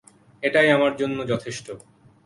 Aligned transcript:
এটাই 0.43 0.69
আমার 0.71 0.91
জন্য 0.97 1.17
যথেষ্ট। 1.27 1.67